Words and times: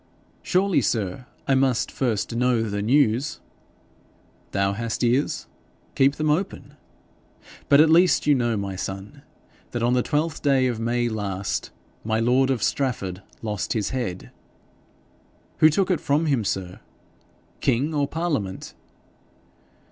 'Surely, 0.41 0.81
sir, 0.81 1.27
I 1.47 1.53
must 1.53 1.91
first 1.91 2.35
know 2.35 2.63
the 2.63 2.81
news.' 2.81 3.39
'Thou 4.51 4.73
hast 4.73 5.03
ears; 5.03 5.45
keep 5.93 6.15
them 6.15 6.31
open. 6.31 6.73
But 7.69 7.81
at 7.81 7.89
least 7.91 8.25
you 8.25 8.33
know, 8.33 8.57
my 8.57 8.75
son, 8.75 9.21
that 9.69 9.83
on 9.83 9.93
the 9.93 10.01
twelfth 10.01 10.41
day 10.41 10.65
of 10.65 10.79
May 10.79 11.07
last 11.07 11.69
my 12.03 12.19
lord 12.19 12.49
of 12.49 12.63
Strafford 12.63 13.21
lost 13.43 13.73
his 13.73 13.91
head.' 13.91 14.31
'Who 15.59 15.69
took 15.69 15.91
it 15.91 16.01
from 16.01 16.25
him, 16.25 16.43
sir? 16.43 16.79
King 17.59 17.93
or 17.93 18.07
parliament?' 18.07 18.73